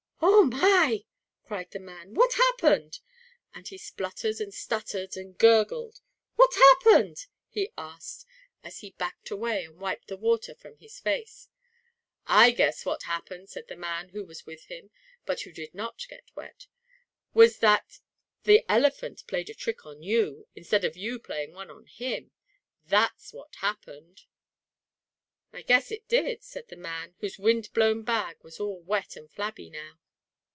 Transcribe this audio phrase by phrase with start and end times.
[0.23, 1.03] "Oh, my!"
[1.45, 2.13] cried the man.
[2.13, 2.99] "What happened?"
[3.53, 6.01] and he spluttered and stuttered and gurgled.
[6.35, 8.25] "What happened?" he asked,
[8.63, 11.47] as he backed away and wiped the water from his face.
[12.27, 14.89] "I guess what happened," said the man who was with him,
[15.25, 16.67] but who did not get wet,
[17.33, 17.99] "was that
[18.43, 22.31] the elephant played a trick on you, instead of you playing one on him.
[22.85, 24.23] That's what happened!"
[25.53, 29.69] "I guess it did," said the man, whose windblown bag was all wet and flabby
[29.69, 29.99] now.